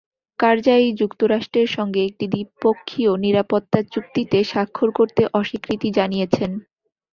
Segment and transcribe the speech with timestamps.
[0.39, 6.51] কারজাই যুক্তরাষ্ট্রের সঙ্গে একটি দ্বিপক্ষীয় নিরাপত্তা চুক্তিতে স্বাক্ষর করতে অস্বীকৃতি জানিয়েছেন।